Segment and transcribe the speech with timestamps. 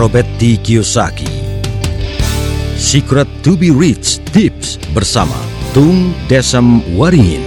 [0.00, 0.56] Robert T.
[0.56, 1.28] Kiyosaki.
[2.80, 5.36] Secret to be Rich Tips bersama
[5.76, 7.44] Tung Desem Waringin.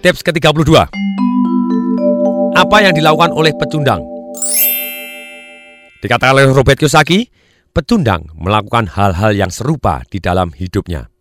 [0.00, 0.72] Tips ke-32
[2.56, 4.00] Apa yang dilakukan oleh pecundang?
[6.00, 7.36] Dikatakan oleh Robert Kiyosaki,
[7.76, 11.12] pecundang melakukan hal-hal yang serupa di dalam hidupnya.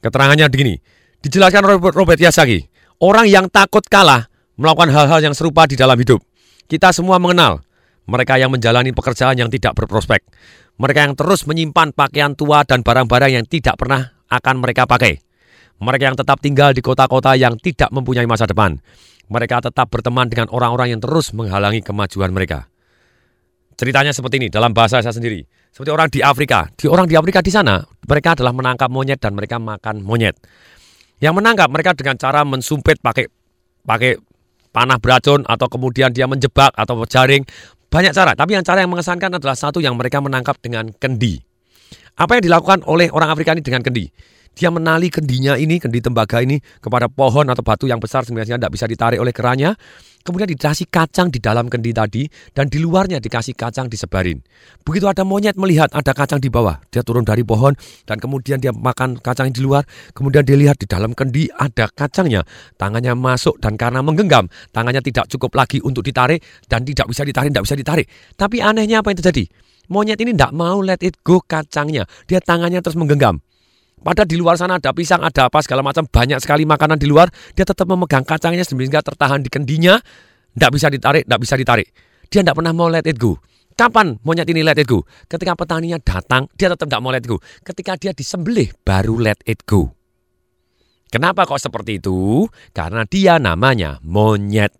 [0.00, 0.80] Keterangannya begini,
[1.20, 2.64] dijelaskan Robert, Robert Kiyosaki,
[3.04, 6.24] orang yang takut kalah melakukan hal-hal yang serupa di dalam hidup.
[6.64, 7.60] Kita semua mengenal
[8.08, 10.24] mereka yang menjalani pekerjaan yang tidak berprospek,
[10.80, 15.20] mereka yang terus menyimpan pakaian tua dan barang-barang yang tidak pernah akan mereka pakai.
[15.78, 18.80] Mereka yang tetap tinggal di kota-kota yang tidak mempunyai masa depan.
[19.28, 22.73] Mereka tetap berteman dengan orang-orang yang terus menghalangi kemajuan mereka.
[23.74, 25.42] Ceritanya seperti ini dalam bahasa saya sendiri.
[25.74, 26.70] Seperti orang di Afrika.
[26.70, 30.38] Di orang di Afrika di sana, mereka adalah menangkap monyet dan mereka makan monyet.
[31.18, 33.26] Yang menangkap mereka dengan cara mensumpit pakai
[33.82, 34.14] pakai
[34.70, 37.42] panah beracun atau kemudian dia menjebak atau jaring.
[37.90, 41.38] Banyak cara, tapi yang cara yang mengesankan adalah satu yang mereka menangkap dengan kendi.
[42.18, 44.06] Apa yang dilakukan oleh orang Afrika ini dengan kendi?
[44.54, 48.72] Dia menali kendinya ini, kendi tembaga ini kepada pohon atau batu yang besar sebenarnya tidak
[48.72, 49.74] bisa ditarik oleh kerannya.
[50.24, 52.24] Kemudian dikasih kacang di dalam kendi tadi
[52.56, 54.40] dan di luarnya dikasih kacang disebarin.
[54.80, 57.76] Begitu ada monyet melihat ada kacang di bawah, dia turun dari pohon
[58.08, 59.84] dan kemudian dia makan kacang di luar.
[60.16, 62.40] Kemudian dia lihat di dalam kendi ada kacangnya.
[62.80, 66.40] Tangannya masuk dan karena menggenggam, tangannya tidak cukup lagi untuk ditarik
[66.72, 68.06] dan tidak bisa ditarik, tidak bisa ditarik.
[68.32, 69.44] Tapi anehnya apa yang terjadi?
[69.92, 72.08] Monyet ini tidak mau let it go kacangnya.
[72.24, 73.44] Dia tangannya terus menggenggam.
[74.00, 77.30] Padahal di luar sana ada pisang, ada apa segala macam banyak sekali makanan di luar.
[77.56, 79.96] Dia tetap memegang kacangnya sehingga tertahan di kendinya.
[80.54, 81.88] Tidak bisa ditarik, tidak bisa ditarik.
[82.28, 83.38] Dia tidak pernah mau let it go.
[83.74, 85.02] Kapan monyet ini let it go?
[85.26, 87.42] Ketika petaninya datang, dia tetap tidak mau let it go.
[87.66, 89.90] Ketika dia disembelih, baru let it go.
[91.10, 92.46] Kenapa kok seperti itu?
[92.74, 94.74] Karena dia namanya monyet.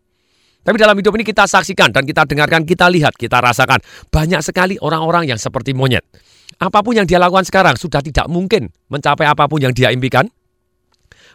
[0.64, 3.78] Tapi dalam hidup ini kita saksikan dan kita dengarkan, kita lihat, kita rasakan.
[4.08, 6.02] Banyak sekali orang-orang yang seperti monyet.
[6.60, 10.30] Apa pun yang dia lakukan sekarang sudah tidak mungkin mencapai apa pun yang dia impikan.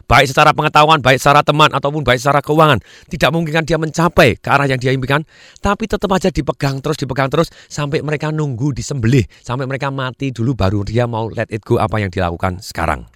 [0.08, 2.82] Baik secara pengetahuan, baik secara teman, ataupun baik secara keuangan.
[3.06, 5.22] Tidak mungkin kan dia mencapai ke arah yang dia impikan.
[5.62, 7.52] Tapi tetap aja dipegang terus, dipegang terus.
[7.70, 9.22] Sampai mereka nunggu disembelih.
[9.38, 13.06] Sampai mereka mati dulu baru dia mau let it go apa yang dilakukan sekarang.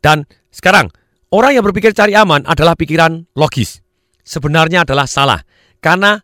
[0.00, 0.88] Dan sekarang,
[1.28, 3.84] orang yang berpikir cari aman adalah pikiran logis
[4.30, 5.42] sebenarnya adalah salah.
[5.82, 6.20] Karena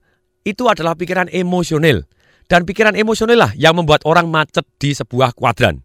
[0.47, 2.07] itu adalah pikiran emosional.
[2.47, 5.83] Dan pikiran emosional lah yang membuat orang macet di sebuah kuadran.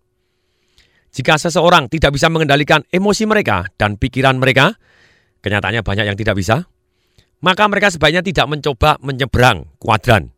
[1.11, 4.77] Jika seseorang tidak bisa mengendalikan emosi mereka dan pikiran mereka,
[5.43, 6.69] kenyataannya banyak yang tidak bisa,
[7.41, 10.31] maka mereka sebaiknya tidak mencoba menyeberang kuadran.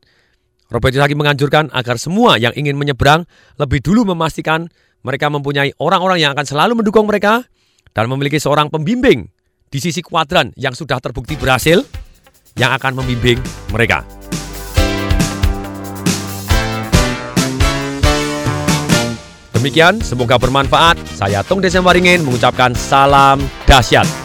[0.72, 3.30] Robert Kiyosaki menganjurkan agar semua yang ingin menyeberang
[3.62, 4.66] lebih dulu memastikan
[5.06, 7.46] mereka mempunyai orang-orang yang akan selalu mendukung mereka
[7.94, 9.30] dan memiliki seorang pembimbing
[9.70, 11.86] di sisi kuadran yang sudah terbukti berhasil
[12.58, 13.38] yang akan membimbing
[13.70, 14.23] mereka.
[19.54, 20.98] Demikian, semoga bermanfaat.
[21.14, 23.38] Saya Tung Desem Waringin mengucapkan salam
[23.70, 24.23] dahsyat.